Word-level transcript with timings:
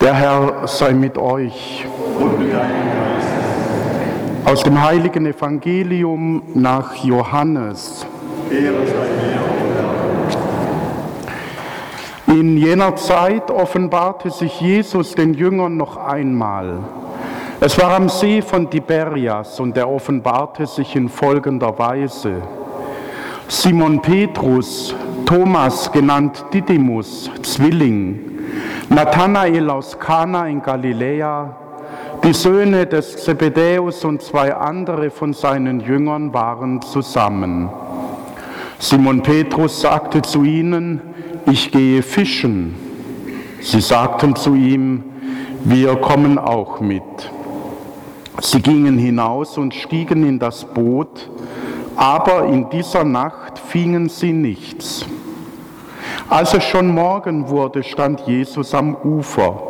Der 0.00 0.14
Herr 0.14 0.66
sei 0.66 0.94
mit 0.94 1.18
euch. 1.18 1.84
Aus 4.46 4.62
dem 4.62 4.82
heiligen 4.82 5.26
Evangelium 5.26 6.42
nach 6.54 6.94
Johannes. 7.04 8.06
In 12.26 12.56
jener 12.56 12.96
Zeit 12.96 13.50
offenbarte 13.50 14.30
sich 14.30 14.58
Jesus 14.62 15.14
den 15.14 15.34
Jüngern 15.34 15.76
noch 15.76 15.98
einmal. 15.98 16.78
Es 17.60 17.78
war 17.78 17.90
am 17.90 18.08
See 18.08 18.40
von 18.40 18.70
Tiberias 18.70 19.60
und 19.60 19.76
er 19.76 19.90
offenbarte 19.90 20.66
sich 20.66 20.96
in 20.96 21.10
folgender 21.10 21.78
Weise. 21.78 22.36
Simon 23.48 24.00
Petrus, 24.00 24.94
Thomas 25.26 25.92
genannt 25.92 26.42
Didymus, 26.54 27.30
Zwilling, 27.42 28.39
Nathanael 28.92 29.70
aus 29.70 29.96
Kana 30.00 30.48
in 30.48 30.60
Galiläa, 30.60 31.54
die 32.24 32.32
Söhne 32.32 32.86
des 32.86 33.18
Zebedäus 33.18 34.04
und 34.04 34.20
zwei 34.20 34.52
andere 34.52 35.10
von 35.10 35.32
seinen 35.32 35.78
Jüngern 35.78 36.34
waren 36.34 36.82
zusammen. 36.82 37.70
Simon 38.80 39.22
Petrus 39.22 39.80
sagte 39.80 40.22
zu 40.22 40.42
ihnen, 40.42 41.00
ich 41.46 41.70
gehe 41.70 42.02
fischen. 42.02 42.74
Sie 43.60 43.80
sagten 43.80 44.34
zu 44.34 44.56
ihm, 44.56 45.04
wir 45.62 45.94
kommen 45.94 46.36
auch 46.36 46.80
mit. 46.80 47.30
Sie 48.40 48.60
gingen 48.60 48.98
hinaus 48.98 49.56
und 49.56 49.72
stiegen 49.72 50.26
in 50.26 50.40
das 50.40 50.64
Boot, 50.64 51.30
aber 51.94 52.46
in 52.46 52.68
dieser 52.70 53.04
Nacht 53.04 53.56
fingen 53.56 54.08
sie 54.08 54.32
nichts. 54.32 55.06
Als 56.30 56.54
es 56.54 56.62
schon 56.62 56.94
Morgen 56.94 57.48
wurde, 57.48 57.82
stand 57.82 58.20
Jesus 58.20 58.72
am 58.72 58.94
Ufer, 58.94 59.60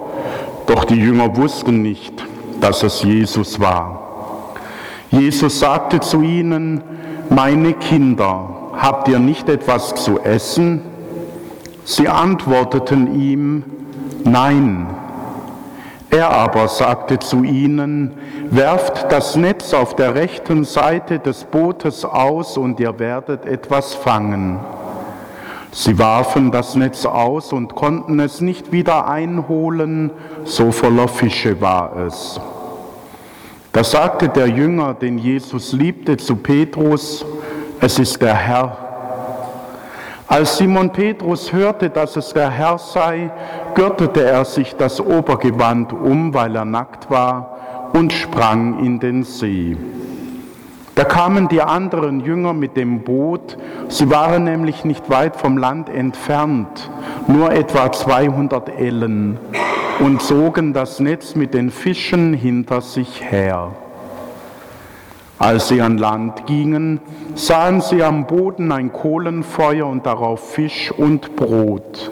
doch 0.66 0.84
die 0.84 0.96
Jünger 0.96 1.34
wussten 1.34 1.80
nicht, 1.80 2.12
dass 2.60 2.82
es 2.82 3.02
Jesus 3.02 3.58
war. 3.58 4.52
Jesus 5.10 5.58
sagte 5.58 6.00
zu 6.00 6.20
ihnen, 6.20 6.82
meine 7.30 7.72
Kinder, 7.72 8.50
habt 8.76 9.08
ihr 9.08 9.18
nicht 9.18 9.48
etwas 9.48 9.94
zu 9.94 10.20
essen? 10.20 10.82
Sie 11.84 12.08
antworteten 12.08 13.18
ihm, 13.18 13.64
nein. 14.24 14.86
Er 16.10 16.30
aber 16.30 16.68
sagte 16.68 17.18
zu 17.20 17.42
ihnen, 17.42 18.12
werft 18.50 19.10
das 19.10 19.34
Netz 19.34 19.72
auf 19.72 19.96
der 19.96 20.14
rechten 20.14 20.64
Seite 20.64 21.20
des 21.20 21.44
Bootes 21.44 22.04
aus 22.04 22.58
und 22.58 22.78
ihr 22.80 22.98
werdet 22.98 23.46
etwas 23.46 23.94
fangen. 23.94 24.60
Sie 25.72 25.98
warfen 25.98 26.50
das 26.50 26.74
Netz 26.74 27.06
aus 27.06 27.52
und 27.52 27.76
konnten 27.76 28.18
es 28.18 28.40
nicht 28.40 28.72
wieder 28.72 29.08
einholen, 29.08 30.10
so 30.44 30.72
voller 30.72 31.06
Fische 31.06 31.60
war 31.60 31.96
es. 31.96 32.40
Da 33.72 33.84
sagte 33.84 34.28
der 34.28 34.48
Jünger, 34.48 34.94
den 34.94 35.16
Jesus 35.16 35.72
liebte, 35.72 36.16
zu 36.16 36.34
Petrus, 36.34 37.24
es 37.80 38.00
ist 38.00 38.20
der 38.20 38.34
Herr. 38.34 38.76
Als 40.26 40.58
Simon 40.58 40.90
Petrus 40.90 41.52
hörte, 41.52 41.88
dass 41.88 42.16
es 42.16 42.32
der 42.32 42.50
Herr 42.50 42.78
sei, 42.78 43.30
gürtete 43.74 44.24
er 44.24 44.44
sich 44.44 44.74
das 44.74 45.00
Obergewand 45.00 45.92
um, 45.92 46.34
weil 46.34 46.56
er 46.56 46.64
nackt 46.64 47.10
war, 47.10 47.90
und 47.92 48.12
sprang 48.12 48.84
in 48.84 48.98
den 48.98 49.22
See. 49.22 49.76
Da 51.00 51.06
kamen 51.06 51.48
die 51.48 51.62
anderen 51.62 52.20
Jünger 52.20 52.52
mit 52.52 52.76
dem 52.76 53.00
Boot. 53.00 53.56
Sie 53.88 54.10
waren 54.10 54.44
nämlich 54.44 54.84
nicht 54.84 55.08
weit 55.08 55.34
vom 55.34 55.56
Land 55.56 55.88
entfernt, 55.88 56.90
nur 57.26 57.52
etwa 57.52 57.90
200 57.90 58.68
Ellen, 58.68 59.38
und 60.00 60.20
zogen 60.20 60.74
das 60.74 61.00
Netz 61.00 61.34
mit 61.34 61.54
den 61.54 61.70
Fischen 61.70 62.34
hinter 62.34 62.82
sich 62.82 63.22
her. 63.22 63.72
Als 65.38 65.68
sie 65.68 65.80
an 65.80 65.96
Land 65.96 66.44
gingen, 66.44 67.00
sahen 67.34 67.80
sie 67.80 68.02
am 68.02 68.26
Boden 68.26 68.70
ein 68.70 68.92
Kohlenfeuer 68.92 69.86
und 69.86 70.04
darauf 70.04 70.52
Fisch 70.52 70.92
und 70.92 71.34
Brot. 71.34 72.10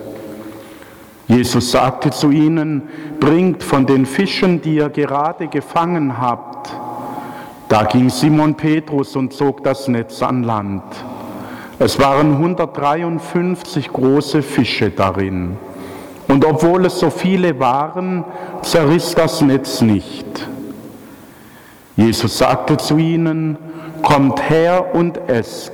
Jesus 1.27 1.73
sagte 1.73 2.09
zu 2.09 2.31
ihnen, 2.31 2.89
bringt 3.21 3.63
von 3.63 3.85
den 3.85 4.07
Fischen, 4.07 4.63
die 4.63 4.77
ihr 4.77 4.89
gerade 4.89 5.49
gefangen 5.49 6.19
habt, 6.19 6.73
da 7.69 7.85
ging 7.85 8.09
Simon 8.09 8.55
Petrus 8.55 9.15
und 9.15 9.33
zog 9.33 9.63
das 9.63 9.89
Netz 9.89 10.23
an 10.23 10.43
Land. 10.43 10.83
Es 11.79 11.99
waren 12.01 12.33
153 12.33 13.93
große 13.93 14.43
Fische 14.43 14.91
darin. 14.91 15.57
Und 16.27 16.45
obwohl 16.45 16.87
es 16.87 16.99
so 16.99 17.11
viele 17.11 17.59
waren, 17.61 18.25
zerriss 18.63 19.15
das 19.15 19.41
Netz 19.41 19.81
nicht. 19.81 20.27
Jesus 21.97 22.39
sagte 22.39 22.77
zu 22.77 22.97
ihnen, 22.97 23.59
kommt 24.03 24.49
her 24.49 24.95
und 24.95 25.19
esst. 25.29 25.73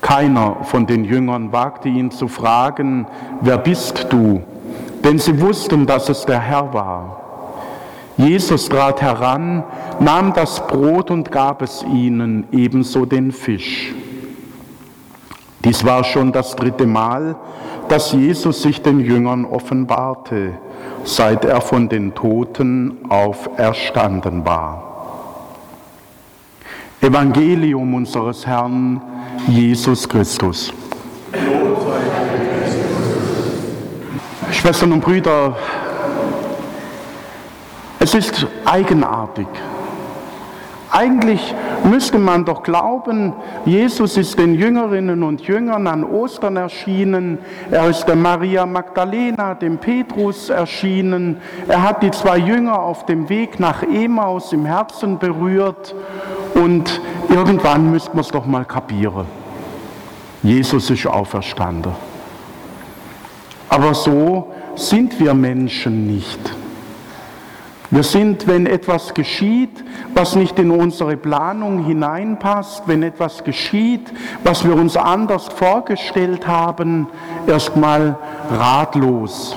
Keiner 0.00 0.58
von 0.64 0.86
den 0.86 1.04
Jüngern 1.04 1.52
wagte 1.52 1.88
ihn 1.88 2.10
zu 2.10 2.28
fragen, 2.28 3.06
wer 3.40 3.58
bist 3.58 4.06
du? 4.10 4.42
Denn 5.02 5.18
sie 5.18 5.40
wussten, 5.40 5.86
dass 5.86 6.08
es 6.08 6.26
der 6.26 6.40
Herr 6.40 6.72
war. 6.74 7.23
Jesus 8.16 8.68
trat 8.68 9.02
heran, 9.02 9.64
nahm 9.98 10.32
das 10.32 10.66
Brot 10.66 11.10
und 11.10 11.32
gab 11.32 11.62
es 11.62 11.82
ihnen, 11.82 12.46
ebenso 12.52 13.06
den 13.06 13.32
Fisch. 13.32 13.92
Dies 15.64 15.84
war 15.84 16.04
schon 16.04 16.30
das 16.30 16.54
dritte 16.54 16.86
Mal, 16.86 17.36
dass 17.88 18.12
Jesus 18.12 18.62
sich 18.62 18.82
den 18.82 19.00
Jüngern 19.00 19.44
offenbarte, 19.44 20.58
seit 21.04 21.44
er 21.44 21.60
von 21.60 21.88
den 21.88 22.14
Toten 22.14 22.98
auferstanden 23.08 24.44
war. 24.44 24.84
Evangelium 27.00 27.94
unseres 27.94 28.46
Herrn 28.46 29.00
Jesus 29.48 30.08
Christus. 30.08 30.72
Schwestern 34.50 34.92
und 34.92 35.00
Brüder, 35.00 35.56
es 38.04 38.12
ist 38.12 38.46
eigenartig. 38.66 39.46
Eigentlich 40.90 41.54
müsste 41.84 42.18
man 42.18 42.44
doch 42.44 42.62
glauben, 42.62 43.32
Jesus 43.64 44.18
ist 44.18 44.38
den 44.38 44.54
Jüngerinnen 44.54 45.22
und 45.22 45.40
Jüngern 45.40 45.86
an 45.86 46.04
Ostern 46.04 46.56
erschienen, 46.56 47.38
er 47.70 47.88
ist 47.88 48.04
der 48.04 48.14
Maria 48.14 48.66
Magdalena, 48.66 49.54
dem 49.54 49.78
Petrus 49.78 50.50
erschienen, 50.50 51.38
er 51.66 51.82
hat 51.82 52.02
die 52.02 52.10
zwei 52.10 52.36
Jünger 52.36 52.78
auf 52.78 53.06
dem 53.06 53.30
Weg 53.30 53.58
nach 53.58 53.82
Emaus 53.82 54.52
im 54.52 54.66
Herzen 54.66 55.18
berührt 55.18 55.94
und 56.54 57.00
irgendwann 57.30 57.90
müsste 57.90 58.10
man 58.10 58.20
es 58.20 58.28
doch 58.28 58.44
mal 58.44 58.66
kapieren. 58.66 59.24
Jesus 60.42 60.90
ist 60.90 61.06
auferstanden. 61.06 61.92
Aber 63.70 63.94
so 63.94 64.52
sind 64.76 65.18
wir 65.18 65.32
Menschen 65.32 66.06
nicht. 66.06 66.53
Wir 67.90 68.02
sind, 68.02 68.46
wenn 68.46 68.66
etwas 68.66 69.14
geschieht, 69.14 69.84
was 70.14 70.36
nicht 70.36 70.58
in 70.58 70.70
unsere 70.70 71.16
Planung 71.16 71.84
hineinpasst, 71.84 72.84
wenn 72.86 73.02
etwas 73.02 73.44
geschieht, 73.44 74.12
was 74.42 74.64
wir 74.64 74.74
uns 74.74 74.96
anders 74.96 75.48
vorgestellt 75.48 76.46
haben, 76.46 77.06
erstmal 77.46 78.16
ratlos. 78.50 79.54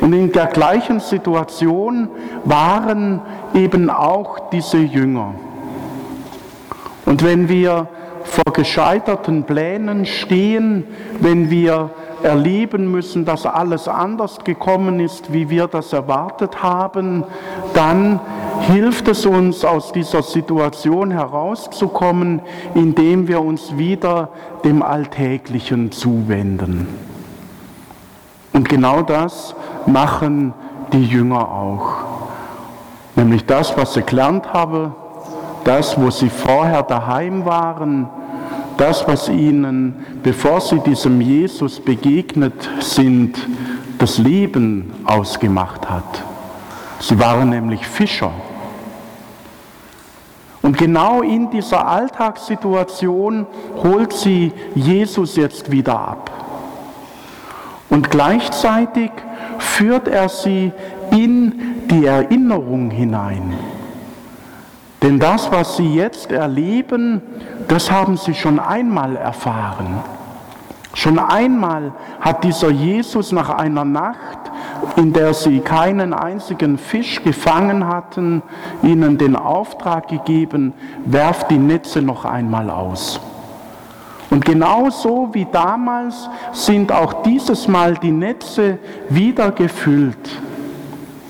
Und 0.00 0.12
in 0.12 0.32
der 0.32 0.46
gleichen 0.46 1.00
Situation 1.00 2.08
waren 2.44 3.20
eben 3.54 3.90
auch 3.90 4.50
diese 4.50 4.78
Jünger. 4.78 5.34
Und 7.04 7.22
wenn 7.24 7.48
wir 7.48 7.88
vor 8.24 8.52
gescheiterten 8.52 9.44
Plänen 9.44 10.06
stehen, 10.06 10.84
wenn 11.20 11.50
wir 11.50 11.90
erleben 12.22 12.90
müssen, 12.90 13.24
dass 13.24 13.46
alles 13.46 13.88
anders 13.88 14.38
gekommen 14.44 15.00
ist, 15.00 15.32
wie 15.32 15.50
wir 15.50 15.66
das 15.66 15.92
erwartet 15.92 16.62
haben, 16.62 17.24
dann 17.74 18.20
hilft 18.60 19.08
es 19.08 19.26
uns 19.26 19.64
aus 19.64 19.92
dieser 19.92 20.22
Situation 20.22 21.10
herauszukommen, 21.10 22.40
indem 22.74 23.28
wir 23.28 23.42
uns 23.42 23.76
wieder 23.76 24.28
dem 24.64 24.82
Alltäglichen 24.82 25.92
zuwenden. 25.92 26.86
Und 28.52 28.68
genau 28.68 29.02
das 29.02 29.54
machen 29.86 30.54
die 30.92 31.04
Jünger 31.04 31.48
auch. 31.50 32.04
Nämlich 33.16 33.46
das, 33.46 33.76
was 33.76 33.94
sie 33.94 34.02
gelernt 34.02 34.52
haben, 34.52 34.94
das, 35.64 36.00
wo 36.00 36.10
sie 36.10 36.28
vorher 36.28 36.82
daheim 36.82 37.44
waren, 37.44 38.08
das, 38.82 39.06
was 39.06 39.28
ihnen, 39.28 39.94
bevor 40.24 40.60
sie 40.60 40.80
diesem 40.80 41.20
Jesus 41.20 41.78
begegnet 41.78 42.68
sind, 42.80 43.38
das 43.98 44.18
Leben 44.18 44.92
ausgemacht 45.04 45.88
hat. 45.88 46.24
Sie 46.98 47.16
waren 47.20 47.50
nämlich 47.50 47.86
Fischer. 47.86 48.32
Und 50.62 50.76
genau 50.76 51.22
in 51.22 51.48
dieser 51.50 51.86
Alltagssituation 51.86 53.46
holt 53.84 54.12
sie 54.12 54.52
Jesus 54.74 55.36
jetzt 55.36 55.70
wieder 55.70 56.00
ab. 56.00 56.30
Und 57.88 58.10
gleichzeitig 58.10 59.12
führt 59.58 60.08
er 60.08 60.28
sie 60.28 60.72
in 61.12 61.86
die 61.88 62.06
Erinnerung 62.06 62.90
hinein. 62.90 63.54
Denn 65.02 65.18
das, 65.18 65.50
was 65.50 65.76
sie 65.76 65.94
jetzt 65.94 66.30
erleben, 66.30 67.20
das 67.68 67.90
haben 67.90 68.16
sie 68.16 68.34
schon 68.34 68.58
einmal 68.58 69.16
erfahren. 69.16 70.00
Schon 70.94 71.18
einmal 71.18 71.92
hat 72.20 72.44
dieser 72.44 72.70
Jesus 72.70 73.32
nach 73.32 73.48
einer 73.48 73.84
Nacht, 73.84 74.38
in 74.96 75.12
der 75.12 75.32
sie 75.32 75.60
keinen 75.60 76.12
einzigen 76.12 76.76
Fisch 76.76 77.22
gefangen 77.22 77.86
hatten, 77.86 78.42
ihnen 78.82 79.16
den 79.16 79.34
Auftrag 79.36 80.08
gegeben, 80.08 80.74
werft 81.06 81.50
die 81.50 81.58
Netze 81.58 82.02
noch 82.02 82.24
einmal 82.26 82.68
aus. 82.68 83.20
Und 84.28 84.44
genauso 84.44 85.28
wie 85.32 85.46
damals 85.50 86.28
sind 86.52 86.92
auch 86.92 87.22
dieses 87.22 87.68
Mal 87.68 87.94
die 87.94 88.12
Netze 88.12 88.78
wieder 89.08 89.50
gefüllt. 89.50 90.30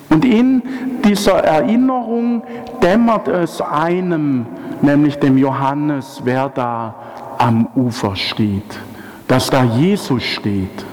Und 0.08 0.24
in 0.24 0.62
dieser 1.04 1.44
Erinnerung 1.44 2.42
dämmert 2.82 3.28
es 3.28 3.60
einem, 3.60 4.46
nämlich 4.80 5.18
dem 5.18 5.36
Johannes, 5.36 6.20
wer 6.24 6.48
da 6.48 6.94
am 7.38 7.68
Ufer 7.74 8.16
steht 8.16 8.78
dass 9.32 9.48
da 9.48 9.64
Jesus 9.64 10.22
steht. 10.22 10.84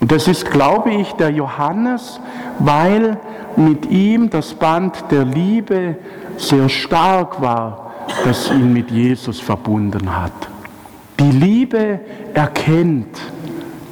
Und 0.00 0.10
das 0.10 0.26
ist, 0.26 0.50
glaube 0.50 0.90
ich, 0.90 1.12
der 1.12 1.30
Johannes, 1.30 2.20
weil 2.58 3.18
mit 3.54 3.86
ihm 3.86 4.28
das 4.28 4.52
Band 4.52 5.04
der 5.12 5.24
Liebe 5.24 5.96
sehr 6.36 6.68
stark 6.68 7.40
war, 7.40 7.92
das 8.24 8.50
ihn 8.50 8.72
mit 8.72 8.90
Jesus 8.90 9.38
verbunden 9.38 10.16
hat. 10.20 10.32
Die 11.20 11.30
Liebe 11.30 12.00
erkennt, 12.34 13.20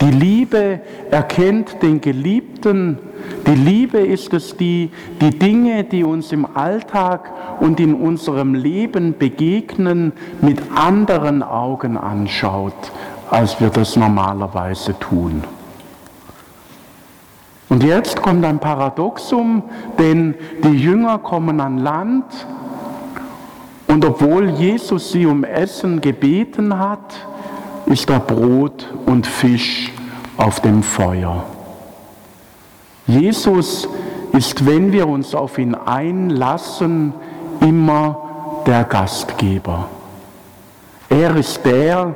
die 0.00 0.10
Liebe 0.10 0.80
erkennt 1.10 1.82
den 1.82 2.00
Geliebten. 2.00 2.98
Die 3.46 3.54
Liebe 3.54 3.98
ist 3.98 4.32
es, 4.34 4.56
die 4.56 4.90
die 5.20 5.30
Dinge, 5.30 5.84
die 5.84 6.04
uns 6.04 6.32
im 6.32 6.46
Alltag 6.56 7.30
und 7.60 7.80
in 7.80 7.94
unserem 7.94 8.54
Leben 8.54 9.16
begegnen, 9.18 10.12
mit 10.42 10.60
anderen 10.74 11.42
Augen 11.42 11.96
anschaut, 11.96 12.92
als 13.30 13.58
wir 13.60 13.70
das 13.70 13.96
normalerweise 13.96 14.98
tun. 14.98 15.42
Und 17.68 17.82
jetzt 17.82 18.22
kommt 18.22 18.44
ein 18.44 18.58
Paradoxum, 18.58 19.62
denn 19.98 20.34
die 20.62 20.76
Jünger 20.76 21.18
kommen 21.18 21.60
an 21.60 21.78
Land 21.78 22.24
und 23.88 24.04
obwohl 24.04 24.50
Jesus 24.50 25.12
sie 25.12 25.26
um 25.26 25.42
Essen 25.42 26.00
gebeten 26.00 26.78
hat, 26.78 27.14
ist 27.86 28.10
da 28.10 28.18
Brot 28.18 28.92
und 29.06 29.26
Fisch 29.26 29.92
auf 30.36 30.60
dem 30.60 30.82
Feuer. 30.82 31.44
Jesus 33.06 33.88
ist, 34.32 34.66
wenn 34.66 34.92
wir 34.92 35.06
uns 35.08 35.34
auf 35.34 35.58
ihn 35.58 35.74
einlassen, 35.74 37.14
immer 37.60 38.62
der 38.66 38.84
Gastgeber. 38.84 39.88
Er 41.08 41.36
ist 41.36 41.64
der, 41.64 42.14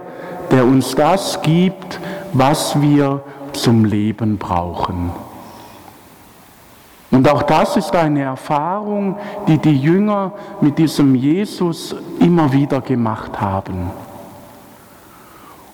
der 0.51 0.65
uns 0.65 0.95
das 0.95 1.41
gibt, 1.43 2.01
was 2.33 2.81
wir 2.81 3.23
zum 3.53 3.85
Leben 3.85 4.37
brauchen. 4.39 5.11
Und 7.11 7.29
auch 7.29 7.43
das 7.43 7.77
ist 7.77 7.95
eine 7.95 8.23
Erfahrung, 8.23 9.17
die 9.49 9.59
die 9.59 9.77
Jünger 9.77 10.33
mit 10.61 10.79
diesem 10.79 11.15
Jesus 11.15 11.95
immer 12.21 12.53
wieder 12.53 12.81
gemacht 12.81 13.41
haben. 13.41 13.91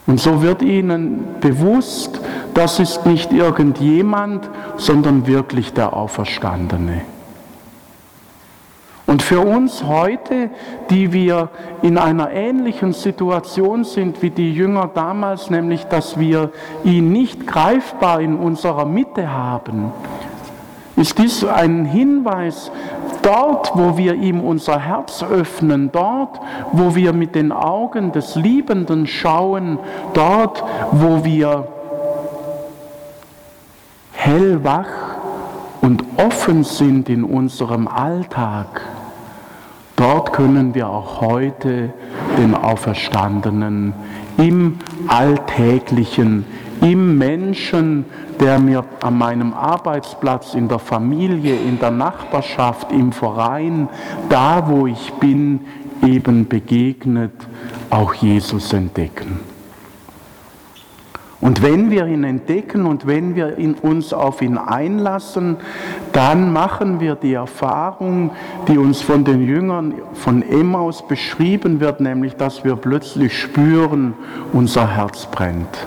Und 0.06 0.20
so 0.20 0.42
wird 0.42 0.62
ihnen 0.62 1.24
bewusst, 1.40 2.20
das 2.54 2.78
ist 2.78 3.06
nicht 3.06 3.32
irgendjemand, 3.32 4.48
sondern 4.76 5.26
wirklich 5.26 5.72
der 5.72 5.94
Auferstandene. 5.94 7.02
Und 9.06 9.22
für 9.22 9.40
uns 9.40 9.84
heute, 9.84 10.50
die 10.90 11.12
wir 11.12 11.48
in 11.82 11.96
einer 11.96 12.30
ähnlichen 12.32 12.92
Situation 12.92 13.84
sind 13.84 14.20
wie 14.20 14.30
die 14.30 14.52
Jünger 14.52 14.90
damals, 14.92 15.48
nämlich 15.48 15.84
dass 15.84 16.18
wir 16.18 16.50
ihn 16.82 17.12
nicht 17.12 17.46
greifbar 17.46 18.20
in 18.20 18.36
unserer 18.36 18.84
Mitte 18.84 19.32
haben, 19.32 19.92
ist 20.96 21.18
dies 21.18 21.44
ein 21.44 21.84
Hinweis, 21.84 22.72
dort, 23.26 23.72
wo 23.74 23.98
wir 23.98 24.14
ihm 24.14 24.40
unser 24.40 24.78
Herz 24.78 25.24
öffnen, 25.24 25.90
dort, 25.90 26.38
wo 26.70 26.94
wir 26.94 27.12
mit 27.12 27.34
den 27.34 27.50
Augen 27.50 28.12
des 28.12 28.36
Liebenden 28.36 29.08
schauen, 29.08 29.80
dort, 30.14 30.62
wo 30.92 31.24
wir 31.24 31.66
hellwach 34.12 34.86
und 35.80 36.04
offen 36.16 36.62
sind 36.62 37.08
in 37.08 37.24
unserem 37.24 37.88
Alltag, 37.88 38.82
dort 39.96 40.32
können 40.32 40.76
wir 40.76 40.88
auch 40.88 41.20
heute 41.20 41.92
den 42.38 42.54
Auferstandenen 42.54 43.92
im 44.36 44.78
Alltäglichen, 45.08 46.44
im 46.80 47.18
Menschen, 47.18 48.04
der 48.40 48.58
mir 48.58 48.84
an 49.02 49.18
meinem 49.18 49.52
Arbeitsplatz, 49.54 50.54
in 50.54 50.68
der 50.68 50.78
Familie, 50.78 51.56
in 51.56 51.78
der 51.78 51.90
Nachbarschaft, 51.90 52.92
im 52.92 53.12
Verein, 53.12 53.88
da 54.28 54.68
wo 54.68 54.86
ich 54.86 55.12
bin, 55.14 55.60
eben 56.06 56.46
begegnet, 56.46 57.32
auch 57.90 58.14
Jesus 58.14 58.72
entdecken. 58.72 59.40
Und 61.40 61.62
wenn 61.62 61.90
wir 61.90 62.06
ihn 62.06 62.24
entdecken 62.24 62.86
und 62.86 63.06
wenn 63.06 63.36
wir 63.36 63.56
uns 63.82 64.12
auf 64.12 64.40
ihn 64.40 64.56
einlassen, 64.56 65.58
dann 66.12 66.52
machen 66.52 66.98
wir 66.98 67.14
die 67.14 67.34
Erfahrung, 67.34 68.30
die 68.68 68.78
uns 68.78 69.02
von 69.02 69.24
den 69.24 69.46
Jüngern 69.46 69.94
von 70.14 70.42
Emmaus 70.42 71.06
beschrieben 71.06 71.78
wird, 71.78 72.00
nämlich 72.00 72.34
dass 72.36 72.64
wir 72.64 72.76
plötzlich 72.76 73.38
spüren, 73.38 74.14
unser 74.52 74.96
Herz 74.96 75.26
brennt. 75.26 75.86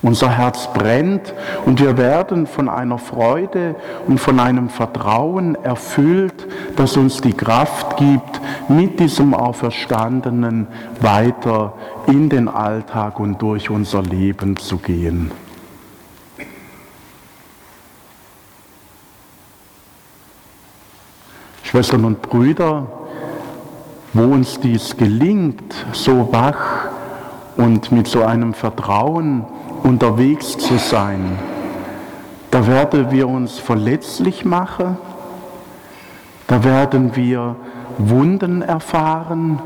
Unser 0.00 0.30
Herz 0.30 0.72
brennt 0.72 1.34
und 1.66 1.80
wir 1.80 1.96
werden 1.96 2.46
von 2.46 2.68
einer 2.68 2.98
Freude 2.98 3.74
und 4.06 4.20
von 4.20 4.38
einem 4.38 4.68
Vertrauen 4.68 5.56
erfüllt, 5.56 6.46
das 6.76 6.96
uns 6.96 7.20
die 7.20 7.32
Kraft 7.32 7.96
gibt, 7.96 8.40
mit 8.68 9.00
diesem 9.00 9.34
Auferstandenen 9.34 10.68
weiter 11.00 11.72
in 12.06 12.28
den 12.28 12.48
Alltag 12.48 13.18
und 13.18 13.42
durch 13.42 13.70
unser 13.70 14.02
Leben 14.02 14.56
zu 14.56 14.78
gehen. 14.78 15.32
Schwestern 21.64 22.04
und 22.04 22.22
Brüder, 22.22 22.86
wo 24.14 24.22
uns 24.22 24.60
dies 24.60 24.96
gelingt, 24.96 25.74
so 25.92 26.32
wach 26.32 26.86
und 27.56 27.90
mit 27.92 28.06
so 28.06 28.22
einem 28.22 28.54
Vertrauen, 28.54 29.44
unterwegs 29.82 30.56
zu 30.58 30.78
sein, 30.78 31.38
da 32.50 32.66
werden 32.66 33.10
wir 33.10 33.28
uns 33.28 33.58
verletzlich 33.58 34.44
machen, 34.44 34.96
da 36.46 36.64
werden 36.64 37.14
wir 37.14 37.56
Wunden 37.98 38.62
erfahren, 38.62 39.58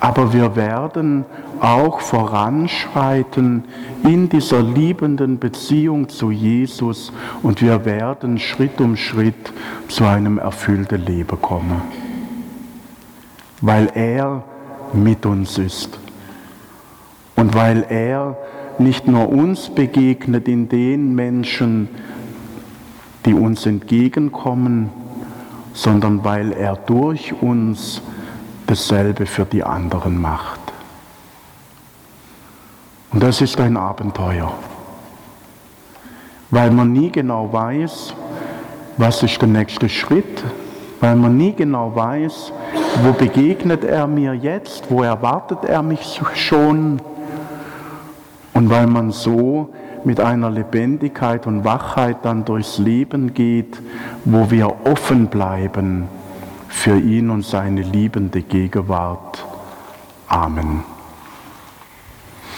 aber 0.00 0.32
wir 0.32 0.56
werden 0.56 1.24
auch 1.60 2.00
voranschreiten 2.00 3.64
in 4.02 4.28
dieser 4.28 4.62
liebenden 4.62 5.38
Beziehung 5.38 6.08
zu 6.08 6.30
Jesus 6.30 7.12
und 7.42 7.60
wir 7.60 7.84
werden 7.84 8.38
Schritt 8.38 8.80
um 8.80 8.96
Schritt 8.96 9.52
zu 9.88 10.04
einem 10.04 10.38
erfüllten 10.38 11.04
Leben 11.04 11.40
kommen, 11.40 11.82
weil 13.60 13.90
er 13.94 14.42
mit 14.92 15.26
uns 15.26 15.58
ist 15.58 15.98
und 17.36 17.54
weil 17.54 17.84
er 17.88 18.36
nicht 18.80 19.06
nur 19.06 19.28
uns 19.28 19.70
begegnet 19.70 20.48
in 20.48 20.68
den 20.68 21.14
Menschen, 21.14 21.88
die 23.24 23.34
uns 23.34 23.66
entgegenkommen, 23.66 24.90
sondern 25.72 26.24
weil 26.24 26.52
er 26.52 26.76
durch 26.76 27.34
uns 27.40 28.00
dasselbe 28.66 29.26
für 29.26 29.44
die 29.44 29.62
anderen 29.62 30.20
macht. 30.20 30.60
Und 33.12 33.22
das 33.22 33.40
ist 33.40 33.60
ein 33.60 33.76
Abenteuer, 33.76 34.52
weil 36.50 36.70
man 36.70 36.92
nie 36.92 37.10
genau 37.10 37.52
weiß, 37.52 38.14
was 38.96 39.22
ist 39.22 39.40
der 39.40 39.48
nächste 39.48 39.88
Schritt, 39.88 40.44
weil 41.00 41.16
man 41.16 41.36
nie 41.36 41.52
genau 41.52 41.94
weiß, 41.94 42.52
wo 43.04 43.12
begegnet 43.12 43.84
er 43.84 44.06
mir 44.06 44.34
jetzt, 44.34 44.90
wo 44.90 45.02
erwartet 45.02 45.64
er 45.64 45.82
mich 45.82 46.20
schon 46.34 47.00
und 48.56 48.70
weil 48.70 48.86
man 48.86 49.10
so 49.10 49.68
mit 50.04 50.18
einer 50.18 50.50
Lebendigkeit 50.50 51.46
und 51.46 51.64
Wachheit 51.64 52.18
dann 52.22 52.44
durchs 52.44 52.78
Leben 52.78 53.34
geht, 53.34 53.80
wo 54.24 54.50
wir 54.50 54.86
offen 54.86 55.26
bleiben 55.26 56.08
für 56.68 56.96
ihn 56.96 57.28
und 57.28 57.44
seine 57.44 57.82
liebende 57.82 58.40
Gegenwart. 58.40 59.44
Amen. 60.28 60.95